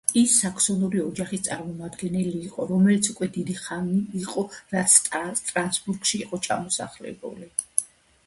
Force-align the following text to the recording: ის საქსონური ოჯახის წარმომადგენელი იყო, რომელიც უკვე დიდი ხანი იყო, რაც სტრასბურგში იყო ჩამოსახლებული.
ის 0.19 0.31
საქსონური 0.43 1.01
ოჯახის 1.07 1.41
წარმომადგენელი 1.47 2.31
იყო, 2.45 2.63
რომელიც 2.71 3.09
უკვე 3.11 3.27
დიდი 3.35 3.57
ხანი 3.59 3.99
იყო, 4.21 4.45
რაც 4.75 4.95
სტრასბურგში 5.41 6.23
იყო 6.25 6.39
ჩამოსახლებული. 6.49 7.51